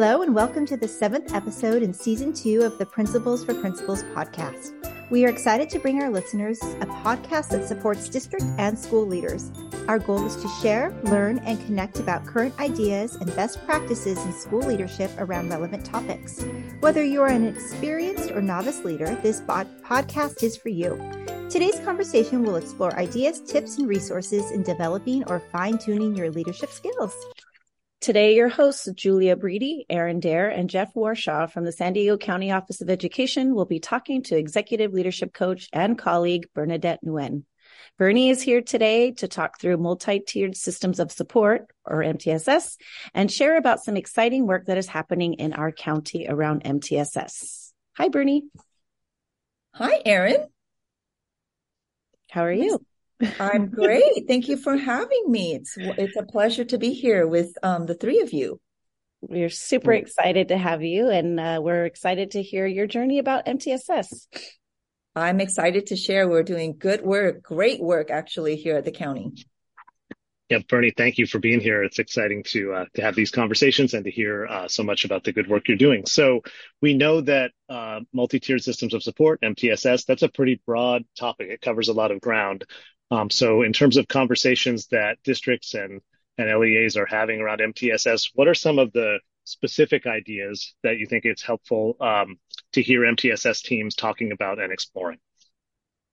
[0.00, 4.02] Hello, and welcome to the seventh episode in season two of the Principles for Principals
[4.14, 4.72] podcast.
[5.10, 9.52] We are excited to bring our listeners a podcast that supports district and school leaders.
[9.88, 14.32] Our goal is to share, learn, and connect about current ideas and best practices in
[14.32, 16.46] school leadership around relevant topics.
[16.80, 20.96] Whether you are an experienced or novice leader, this podcast is for you.
[21.50, 26.70] Today's conversation will explore ideas, tips, and resources in developing or fine tuning your leadership
[26.70, 27.14] skills.
[28.00, 32.50] Today, your hosts, Julia Breedy, Aaron Dare, and Jeff Warshaw from the San Diego County
[32.50, 37.44] Office of Education will be talking to executive leadership coach and colleague Bernadette Nguyen.
[37.98, 42.78] Bernie is here today to talk through multi-tiered systems of support, or MTSS,
[43.12, 47.70] and share about some exciting work that is happening in our county around MTSS.
[47.98, 48.44] Hi, Bernie.
[49.74, 50.46] Hi, Aaron.
[52.30, 52.80] How are you?
[53.38, 54.26] I'm great.
[54.26, 55.54] Thank you for having me.
[55.54, 58.60] It's it's a pleasure to be here with um, the three of you.
[59.20, 63.46] We're super excited to have you, and uh, we're excited to hear your journey about
[63.46, 64.26] MTSS.
[65.14, 66.28] I'm excited to share.
[66.28, 69.32] We're doing good work, great work actually here at the county.
[70.48, 71.84] Yeah, Bernie, thank you for being here.
[71.84, 75.22] It's exciting to uh, to have these conversations and to hear uh, so much about
[75.22, 76.06] the good work you're doing.
[76.06, 76.42] So
[76.80, 81.50] we know that uh, multi-tiered systems of support (MTSS) that's a pretty broad topic.
[81.50, 82.64] It covers a lot of ground.
[83.10, 86.00] Um, so in terms of conversations that districts and,
[86.38, 91.06] and LEAs are having around MTSS, what are some of the specific ideas that you
[91.06, 92.38] think it's helpful um,
[92.72, 95.18] to hear MTSS teams talking about and exploring?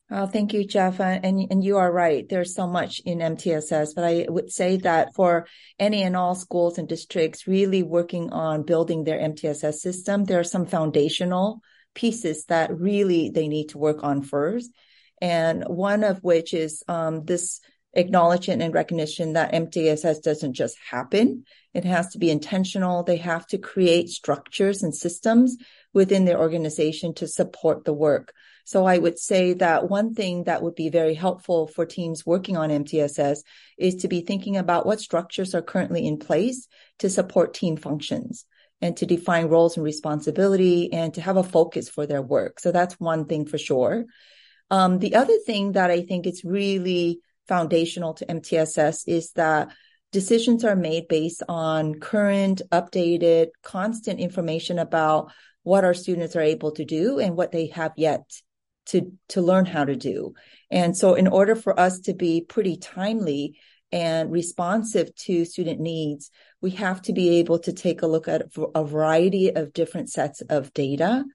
[0.09, 1.01] Oh, thank you, Jeff.
[1.01, 2.27] And, and you are right.
[2.27, 6.77] There's so much in MTSS, but I would say that for any and all schools
[6.77, 11.59] and districts really working on building their MTSS system, there are some foundational
[11.93, 14.71] pieces that really they need to work on first
[15.21, 17.59] and one of which is um, this
[17.93, 21.43] acknowledgement and recognition that MTSS doesn't just happen.
[21.73, 23.03] It has to be intentional.
[23.03, 25.57] They have to create structures and systems
[25.93, 28.33] within their organization to support the work.
[28.65, 32.57] So I would say that one thing that would be very helpful for teams working
[32.57, 33.39] on MTSS
[33.77, 36.67] is to be thinking about what structures are currently in place
[36.99, 38.45] to support team functions
[38.81, 42.59] and to define roles and responsibility and to have a focus for their work.
[42.59, 44.05] So that's one thing for sure.
[44.69, 49.69] Um, the other thing that I think is really foundational to MTSS is that
[50.11, 55.31] decisions are made based on current, updated, constant information about
[55.63, 58.21] what our students are able to do and what they have yet
[58.87, 60.33] to, to learn how to do.
[60.71, 63.59] And so in order for us to be pretty timely
[63.91, 68.43] and responsive to student needs, we have to be able to take a look at
[68.75, 71.25] a variety of different sets of data.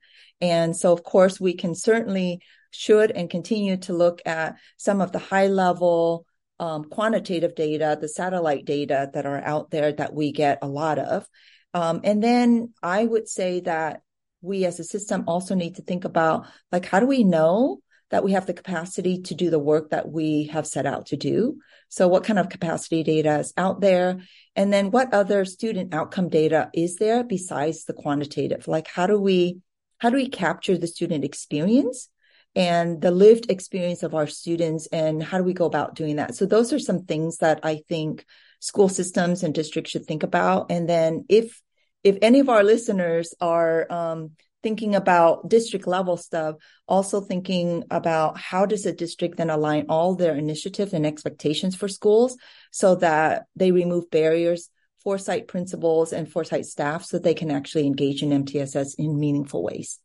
[0.40, 2.40] And so, of course, we can certainly
[2.72, 6.26] should and continue to look at some of the high level
[6.58, 10.98] um, quantitative data, the satellite data that are out there that we get a lot
[10.98, 11.26] of.
[11.74, 14.02] Um, and then I would say that
[14.42, 18.22] we as a system also need to think about like, how do we know that
[18.22, 21.58] we have the capacity to do the work that we have set out to do?
[21.88, 24.20] So what kind of capacity data is out there?
[24.54, 28.68] And then what other student outcome data is there besides the quantitative?
[28.68, 29.60] Like, how do we,
[29.98, 32.08] how do we capture the student experience
[32.54, 36.34] and the lived experience of our students and how do we go about doing that.
[36.34, 38.24] So those are some things that i think
[38.60, 40.70] school systems and districts should think about.
[40.70, 41.60] And then if
[42.04, 44.32] if any of our listeners are um,
[44.62, 50.14] thinking about district level stuff also thinking about how does a district then align all
[50.14, 52.36] their initiatives and expectations for schools
[52.70, 54.68] so that they remove barriers
[55.02, 59.18] for site principals and for site staff so they can actually engage in mtss in
[59.18, 59.98] meaningful ways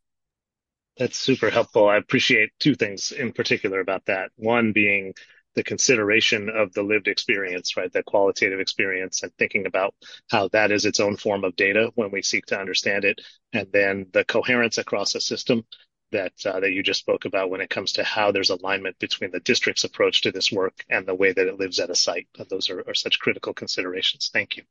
[0.98, 1.88] that's super helpful.
[1.88, 4.30] I appreciate two things in particular about that.
[4.36, 5.14] One being
[5.54, 7.92] the consideration of the lived experience, right?
[7.92, 9.94] The qualitative experience and thinking about
[10.30, 13.20] how that is its own form of data when we seek to understand it.
[13.52, 15.64] And then the coherence across a system
[16.10, 19.30] that uh, that you just spoke about when it comes to how there's alignment between
[19.30, 22.28] the district's approach to this work and the way that it lives at a site.
[22.48, 24.30] Those are, are such critical considerations.
[24.32, 24.62] Thank you.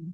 [0.00, 0.10] Mm-hmm.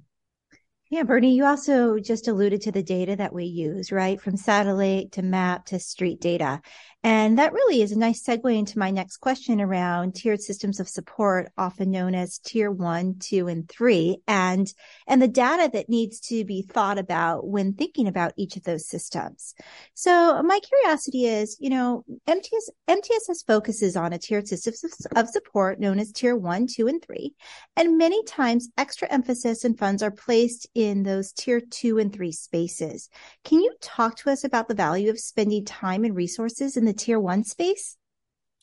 [0.93, 4.21] Yeah, Bernie, you also just alluded to the data that we use, right?
[4.21, 6.61] From satellite to map to street data.
[7.05, 10.87] And that really is a nice segue into my next question around tiered systems of
[10.87, 14.71] support, often known as tier one, two, and three, and,
[15.05, 18.87] and the data that needs to be thought about when thinking about each of those
[18.87, 19.53] systems.
[19.95, 24.73] So my curiosity is, you know, MTS, MTSS focuses on a tiered system
[25.17, 27.33] of support known as tier one, two, and three.
[27.75, 30.67] And many times extra emphasis and funds are placed
[31.03, 33.09] those tier two and three spaces.
[33.43, 36.93] Can you talk to us about the value of spending time and resources in the
[36.93, 37.97] the tier one space?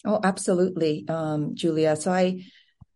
[0.04, 1.96] Oh, absolutely, um, Julia.
[1.96, 2.44] So I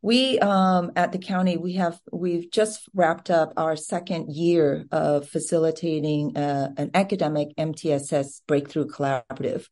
[0.01, 5.29] We um, at the county we have we've just wrapped up our second year of
[5.29, 9.67] facilitating uh, an academic MTSS breakthrough collaborative,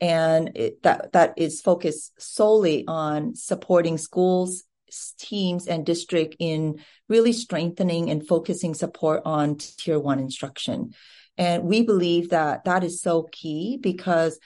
[0.00, 4.64] and it, that that is focused solely on supporting schools,
[5.18, 10.92] teams, and district in really strengthening and focusing support on tier one instruction.
[11.38, 14.38] And we believe that that is so key because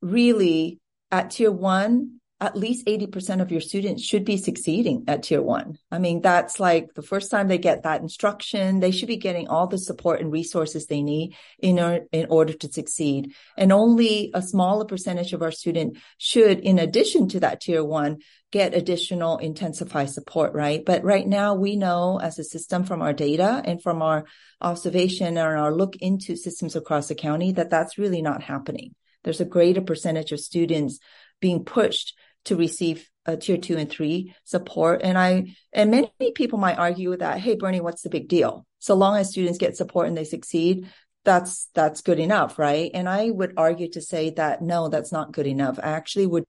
[0.00, 0.80] really
[1.10, 5.76] at tier one, at least 80% of your students should be succeeding at tier one.
[5.90, 9.48] I mean, that's like the first time they get that instruction, they should be getting
[9.48, 13.34] all the support and resources they need in, or, in order to succeed.
[13.58, 18.18] And only a smaller percentage of our student should, in addition to that tier one,
[18.50, 20.82] get additional intensified support, right?
[20.84, 24.24] But right now we know as a system from our data and from our
[24.62, 28.94] observation and our look into systems across the county that that's really not happening.
[29.24, 30.98] There's a greater percentage of students
[31.40, 32.14] being pushed
[32.46, 35.00] to receive a tier two and three support.
[35.02, 38.66] And I, and many people might argue that, Hey, Bernie, what's the big deal?
[38.78, 40.88] So long as students get support and they succeed,
[41.24, 42.58] that's, that's good enough.
[42.58, 42.90] Right.
[42.94, 45.78] And I would argue to say that no, that's not good enough.
[45.82, 46.44] I actually would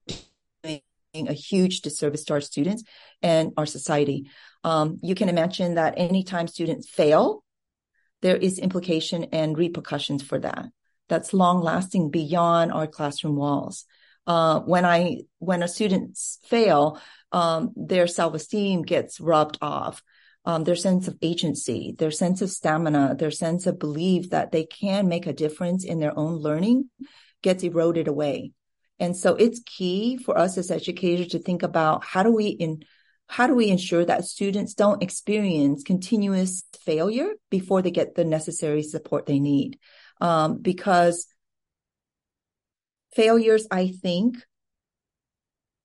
[1.13, 2.83] doing a huge disservice to our students
[3.21, 4.29] and our society.
[4.63, 7.43] Um, you can imagine that anytime students fail,
[8.21, 10.67] there is implication and repercussions for that.
[11.09, 13.85] That's long lasting beyond our classroom walls
[14.27, 16.99] uh, when I when a students fail,
[17.31, 20.03] um, their self esteem gets rubbed off.
[20.43, 24.63] Um, their sense of agency, their sense of stamina, their sense of belief that they
[24.65, 26.89] can make a difference in their own learning
[27.43, 28.51] gets eroded away.
[28.99, 32.83] And so it's key for us as educators to think about how do we in
[33.27, 38.83] how do we ensure that students don't experience continuous failure before they get the necessary
[38.83, 39.79] support they need?
[40.19, 41.27] Um, because
[43.15, 44.37] failures, I think,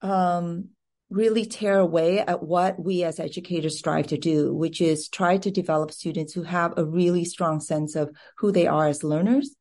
[0.03, 0.69] um,
[1.09, 5.51] really tear away at what we as educators strive to do, which is try to
[5.51, 9.55] develop students who have a really strong sense of who they are as learners,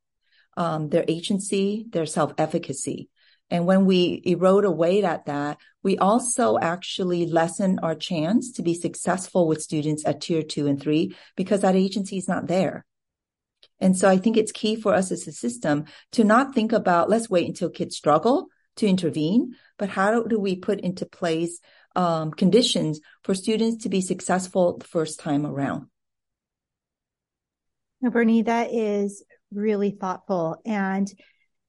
[0.58, 3.10] um, their agency, their self-efficacy.
[3.52, 8.74] And when we erode away at that, we also actually lessen our chance to be
[8.74, 12.86] successful with students at tier two and three because that agency is not there.
[13.80, 17.10] And so I think it's key for us as a system to not think about,
[17.10, 21.60] let's wait until kids struggle to intervene, but how do we put into place
[21.96, 25.88] um, conditions for students to be successful the first time around?
[28.02, 30.62] Now, Bernie, that is really thoughtful.
[30.66, 31.12] And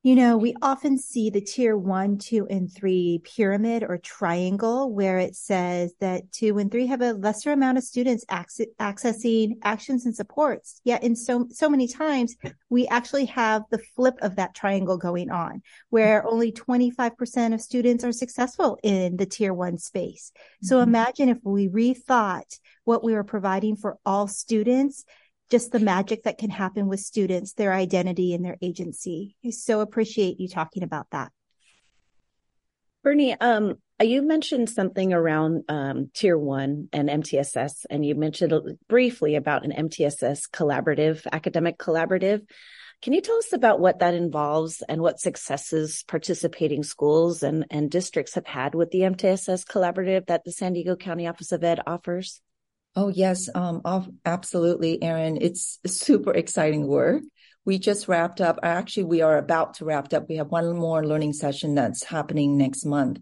[0.07, 5.19] you know, we often see the tier one, two, and three pyramid or triangle where
[5.19, 10.15] it says that two and three have a lesser amount of students accessing actions and
[10.15, 10.81] supports.
[10.85, 12.37] Yet in so, so many times
[12.71, 15.61] we actually have the flip of that triangle going on
[15.91, 20.31] where only 25% of students are successful in the tier one space.
[20.63, 20.89] So mm-hmm.
[20.89, 25.05] imagine if we rethought what we were providing for all students
[25.51, 29.37] just the magic that can happen with students, their identity and their agency.
[29.45, 31.33] I so appreciate you talking about that.
[33.05, 38.53] Bernie, um, you mentioned something around um, tier one and MTSS, and you mentioned
[38.89, 42.45] briefly about an MTSS collaborative, academic collaborative.
[43.03, 47.91] Can you tell us about what that involves and what successes participating schools and, and
[47.91, 51.81] districts have had with the MTSS collaborative that the San Diego County Office of Ed
[51.87, 52.41] offers?
[52.97, 53.51] Oh, yes.
[53.55, 53.83] Um,
[54.25, 55.39] absolutely, Erin.
[55.39, 57.23] It's super exciting work.
[57.67, 58.59] We just wrapped up.
[58.63, 60.29] Actually, we are about to wrap up.
[60.29, 63.21] We have one more learning session that's happening next month.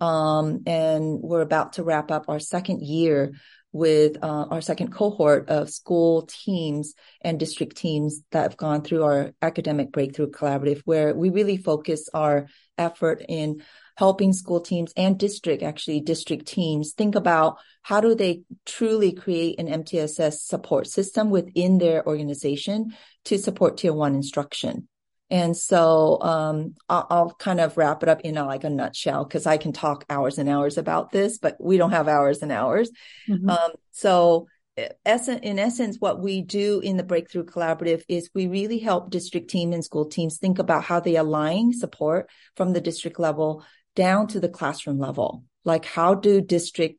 [0.00, 3.34] Um, and we're about to wrap up our second year
[3.72, 9.04] with uh, our second cohort of school teams and district teams that have gone through
[9.04, 12.46] our academic breakthrough collaborative, where we really focus our
[12.76, 13.62] effort in
[13.96, 19.60] helping school teams and district, actually district teams think about how do they truly create
[19.60, 22.94] an MTSS support system within their organization
[23.26, 24.88] to support tier one instruction.
[25.30, 29.24] And so um, I'll, I'll, kind of wrap it up in a, like a nutshell
[29.24, 32.50] because I can talk hours and hours about this, but we don't have hours and
[32.50, 32.90] hours.
[33.28, 33.48] Mm-hmm.
[33.48, 39.10] Um, so in essence, what we do in the Breakthrough Collaborative is we really help
[39.10, 43.64] district team and school teams think about how they align support from the district level
[43.94, 45.44] down to the classroom level.
[45.64, 46.98] Like how do district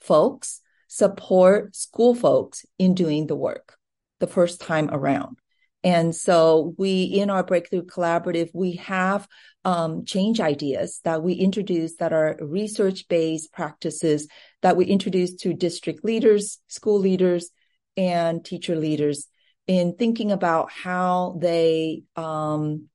[0.00, 3.76] folks support school folks in doing the work
[4.20, 5.38] the first time around?
[5.86, 9.28] And so we, in our breakthrough collaborative, we have
[9.64, 14.26] um, change ideas that we introduce that are research based practices
[14.62, 17.50] that we introduce to district leaders, school leaders,
[17.96, 19.28] and teacher leaders
[19.68, 22.88] in thinking about how they um,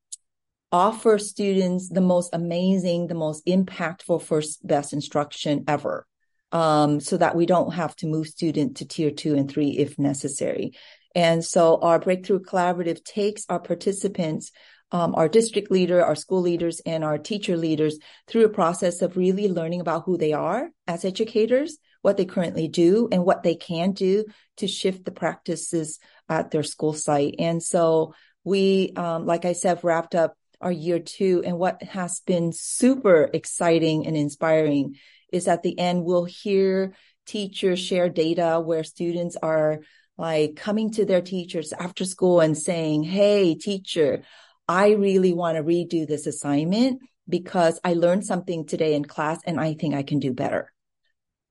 [0.72, 6.06] offer students the most amazing, the most impactful first best instruction ever.
[6.52, 9.98] um, so that we don't have to move student to tier two and three if
[9.98, 10.74] necessary.
[11.15, 14.51] And so our breakthrough collaborative takes our participants
[14.91, 19.18] um, our district leader, our school leaders, and our teacher leaders through a process of
[19.18, 23.56] really learning about who they are as educators, what they currently do, and what they
[23.56, 24.25] can do
[24.58, 27.36] to shift the practices at their school site.
[27.39, 28.13] And so
[28.44, 31.41] we, um, like I said, wrapped up our year two.
[31.46, 34.96] And what has been super exciting and inspiring
[35.32, 39.80] is at the end, we'll hear teachers share data where students are
[40.18, 44.24] like coming to their teachers after school and saying, Hey, teacher,
[44.68, 49.60] I really want to redo this assignment because I learned something today in class and
[49.60, 50.72] I think I can do better.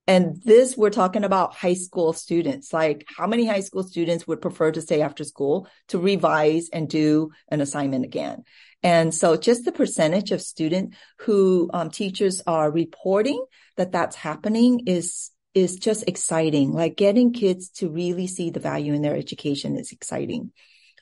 [0.06, 2.72] And this, we're talking about high school students.
[2.72, 6.88] Like, how many high school students would prefer to stay after school to revise and
[6.88, 8.42] do an assignment again?
[8.82, 13.44] And so just the percentage of student who um, teachers are reporting
[13.76, 16.72] that that's happening is, is just exciting.
[16.72, 20.52] Like getting kids to really see the value in their education is exciting.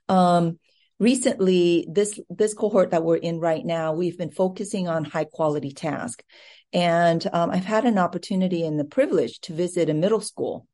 [0.08, 0.58] Um,
[0.98, 5.72] recently this this cohort that we're in right now we've been focusing on high quality
[5.72, 6.24] tasks.
[6.72, 10.66] and um, i've had an opportunity and the privilege to visit a middle school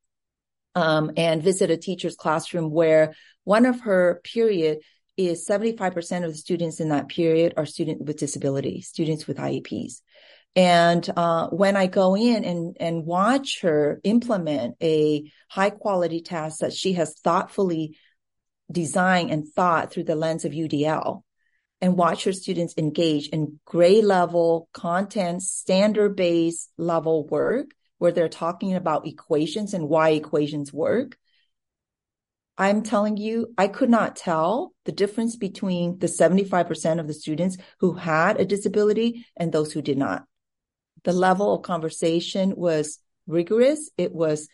[0.74, 3.14] um, and visit a teacher's classroom where
[3.44, 4.78] one of her period
[5.16, 10.00] is 75% of the students in that period are students with disability students with ieps
[10.56, 16.61] and uh, when I go in and, and watch her implement a high quality task
[16.61, 17.96] that she has thoughtfully
[18.70, 21.23] designed and thought through the lens of UDL
[21.80, 28.28] and watch her students engage in grade level content, standard based level work where they're
[28.28, 31.16] talking about equations and why equations work.
[32.56, 37.56] I'm telling you, I could not tell the difference between the 75% of the students
[37.80, 40.25] who had a disability and those who did not.
[41.04, 43.90] The level of conversation was rigorous.
[43.96, 44.49] It was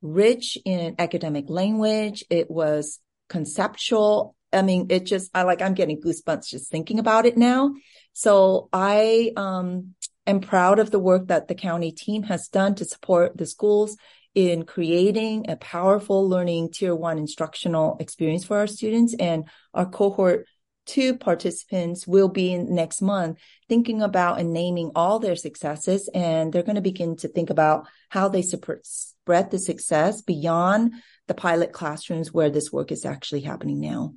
[0.00, 2.24] rich in academic language.
[2.30, 2.98] It was
[3.28, 4.34] conceptual.
[4.52, 7.74] I mean, it just, I like, I'm getting goosebumps just thinking about it now.
[8.12, 9.94] So I, um,
[10.26, 13.96] am proud of the work that the county team has done to support the schools
[14.34, 20.46] in creating a powerful learning tier one instructional experience for our students and our cohort
[20.86, 26.62] two participants will be next month thinking about and naming all their successes and they're
[26.62, 30.94] going to begin to think about how they spread the success beyond
[31.28, 34.12] the pilot classrooms where this work is actually happening now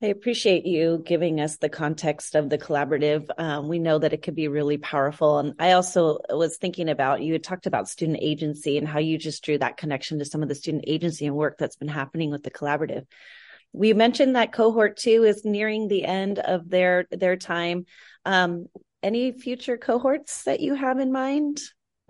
[0.00, 3.26] I appreciate you giving us the context of the collaborative.
[3.36, 5.40] Um, we know that it could be really powerful.
[5.40, 9.18] And I also was thinking about, you had talked about student agency and how you
[9.18, 12.30] just drew that connection to some of the student agency and work that's been happening
[12.30, 13.06] with the collaborative.
[13.72, 17.86] We mentioned that cohort two is nearing the end of their their time.
[18.24, 18.66] Um,
[19.02, 21.60] any future cohorts that you have in mind?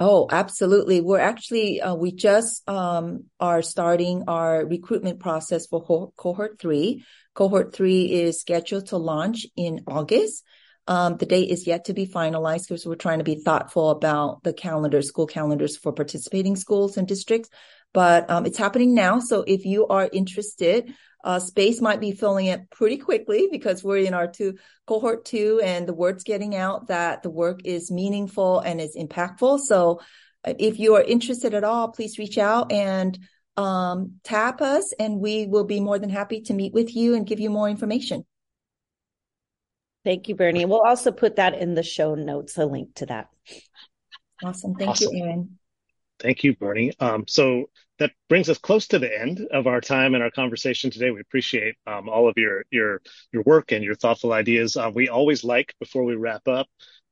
[0.00, 1.00] Oh, absolutely.
[1.00, 7.04] We're actually, uh, we just um, are starting our recruitment process for co- cohort three.
[7.34, 10.44] Cohort three is scheduled to launch in August.
[10.86, 14.44] Um, the date is yet to be finalized because we're trying to be thoughtful about
[14.44, 17.50] the calendar, school calendars for participating schools and districts.
[17.92, 19.18] But um, it's happening now.
[19.18, 20.94] So if you are interested,
[21.25, 24.56] uh, space might be filling it pretty quickly because we're in our two
[24.87, 29.60] cohort two and the word's getting out that the work is meaningful and is impactful.
[29.60, 30.00] So
[30.44, 33.18] uh, if you are interested at all, please reach out and
[33.56, 37.26] um, tap us and we will be more than happy to meet with you and
[37.26, 38.25] give you more information.
[40.04, 40.64] Thank you, Bernie.
[40.64, 43.28] We'll also put that in the show notes, a link to that.
[44.42, 44.75] Awesome.
[44.76, 45.14] Thank awesome.
[45.14, 45.58] you, Erin.
[46.20, 46.92] Thank you, Bernie.
[47.00, 50.90] Um, so that brings us close to the end of our time and our conversation
[50.90, 51.10] today.
[51.10, 53.02] We appreciate um, all of your your
[53.32, 54.76] your work and your thoughtful ideas.
[54.76, 56.66] Uh, we always like before we wrap up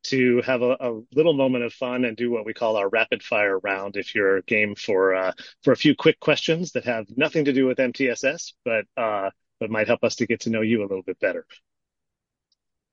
[0.04, 3.22] to have a, a, little moment of fun and do what we call our rapid
[3.22, 3.96] fire round.
[3.96, 7.66] If you're game for uh, for a few quick questions that have nothing to do
[7.66, 11.02] with MTSS, but uh, but might help us to get to know you a little
[11.02, 11.46] bit better.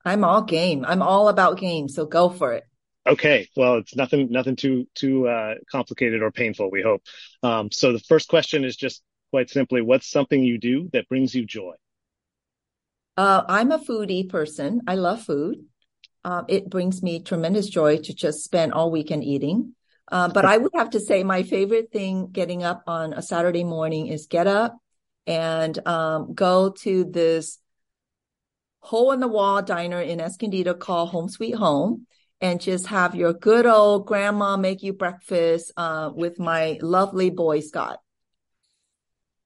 [0.05, 0.83] I'm all game.
[0.85, 1.87] I'm all about game.
[1.87, 2.65] So go for it.
[3.05, 6.71] Okay, well, it's nothing nothing too too uh, complicated or painful.
[6.71, 7.03] We hope.
[7.41, 11.33] Um, so the first question is just quite simply, what's something you do that brings
[11.33, 11.73] you joy?
[13.17, 14.81] Uh, I'm a foodie person.
[14.87, 15.65] I love food.
[16.23, 19.75] Uh, it brings me tremendous joy to just spend all weekend eating.
[20.11, 23.63] Uh, but I would have to say my favorite thing getting up on a Saturday
[23.63, 24.77] morning is get up
[25.25, 27.59] and um, go to this
[28.81, 32.05] hole in the wall diner in Escondido called Home Sweet Home
[32.43, 37.61] and just have your good old grandma make you breakfast uh, with my lovely boy
[37.61, 37.99] Scott.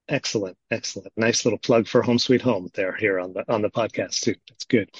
[0.08, 1.12] Excellent, excellent.
[1.16, 4.34] Nice little plug for Home Sweet Home there here on the on the podcast too.
[4.48, 4.90] That's good.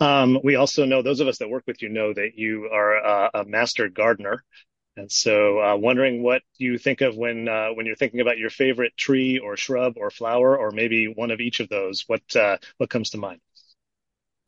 [0.00, 2.96] Um, we also know those of us that work with you know that you are
[2.96, 4.44] a, a master gardener.
[4.96, 8.50] And so, uh, wondering what you think of when uh, when you're thinking about your
[8.50, 12.04] favorite tree or shrub or flower, or maybe one of each of those.
[12.06, 13.40] What uh, what comes to mind?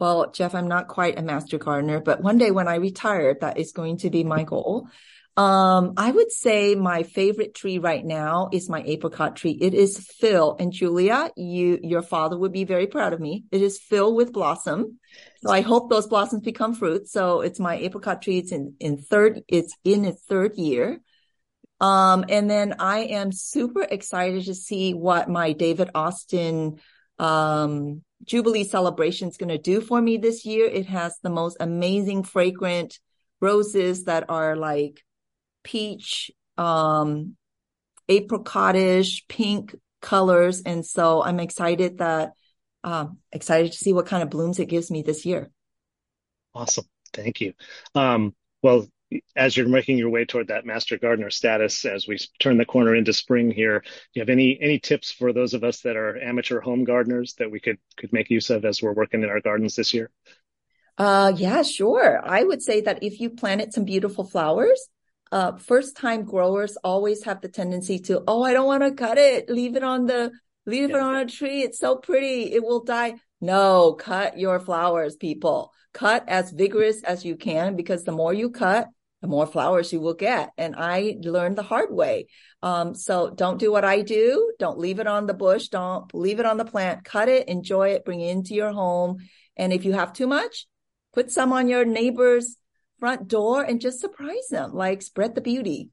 [0.03, 3.57] Well, Jeff, I'm not quite a master gardener, but one day when I retire, that
[3.57, 4.89] is going to be my goal.
[5.37, 9.57] Um, I would say my favorite tree right now is my apricot tree.
[9.61, 13.45] It is filled, and Julia, you, your father would be very proud of me.
[13.53, 14.99] It is filled with blossom.
[15.47, 17.07] So I hope those blossoms become fruit.
[17.07, 18.39] So it's my apricot tree.
[18.39, 21.01] It's in, in third, it's in its third year.
[21.81, 26.81] Um, and then I am super excited to see what my David Austin,
[27.19, 30.67] um, Jubilee celebration is going to do for me this year.
[30.67, 32.99] It has the most amazing fragrant
[33.41, 35.03] roses that are like
[35.65, 37.37] peach, um,
[38.09, 40.63] apricotish, pink colors.
[40.65, 42.33] And so I'm excited that,
[42.85, 45.51] um, excited to see what kind of blooms it gives me this year.
[46.55, 46.85] Awesome.
[47.13, 47.55] Thank you.
[47.95, 48.87] Um, well,
[49.37, 52.95] as you're making your way toward that master gardener status, as we turn the corner
[52.95, 56.21] into spring here, do you have any any tips for those of us that are
[56.21, 59.41] amateur home gardeners that we could could make use of as we're working in our
[59.41, 60.11] gardens this year?
[60.99, 62.21] Uh, yeah, sure.
[62.25, 64.89] I would say that if you planted some beautiful flowers,
[65.33, 69.17] uh, first time growers always have the tendency to, oh, I don't want to cut
[69.17, 69.49] it.
[69.49, 70.31] Leave it on the,
[70.67, 70.97] leave yeah.
[70.97, 71.63] it on a tree.
[71.63, 72.53] It's so pretty.
[72.53, 73.15] It will die.
[73.41, 75.73] No, cut your flowers, people.
[75.95, 78.89] Cut as vigorous as you can because the more you cut,
[79.23, 80.51] the more flowers you will get.
[80.59, 82.27] And I learned the hard way.
[82.61, 84.53] Um, so don't do what I do.
[84.59, 85.69] Don't leave it on the bush.
[85.69, 87.05] Don't leave it on the plant.
[87.05, 89.19] Cut it, enjoy it, bring it into your home.
[89.57, 90.67] And if you have too much,
[91.15, 92.57] put some on your neighbor's
[92.99, 95.91] front door and just surprise them, like spread the beauty.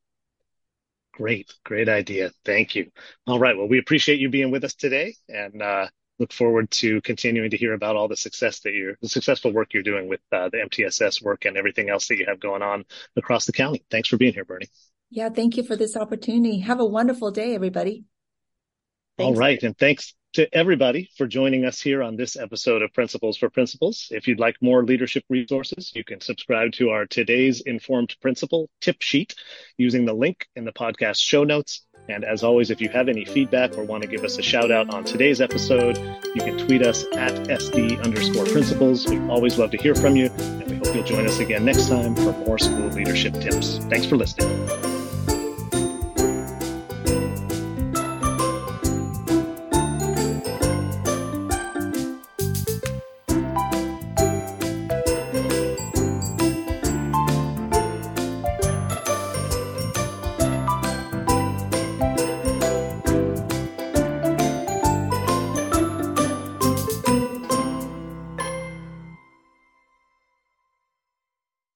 [1.14, 2.32] Great, great idea.
[2.46, 2.90] Thank you.
[3.28, 3.58] All right.
[3.58, 5.88] Well, we appreciate you being with us today and uh,
[6.20, 9.74] look forward to continuing to hear about all the success that you're, the successful work
[9.74, 12.86] you're doing with uh, the MTSS work and everything else that you have going on
[13.16, 13.84] across the county.
[13.90, 14.70] Thanks for being here, Bernie.
[15.10, 16.60] Yeah, thank you for this opportunity.
[16.60, 18.04] Have a wonderful day, everybody.
[19.18, 19.28] Thanks.
[19.28, 19.62] All right.
[19.64, 24.10] And thanks to everybody for joining us here on this episode of Principles for Principals.
[24.12, 28.98] If you'd like more leadership resources, you can subscribe to our Today's Informed Principal tip
[29.02, 29.34] sheet
[29.78, 31.86] using the link in the podcast show notes.
[32.08, 34.72] And as always, if you have any feedback or want to give us a shout
[34.72, 35.98] out on today's episode,
[36.36, 39.08] you can tweet us at SD underscore principals.
[39.08, 41.90] We always love to hear from you, and we hope you'll join us again next
[41.90, 43.80] time for more school leadership tips.
[43.90, 44.79] Thanks for listening.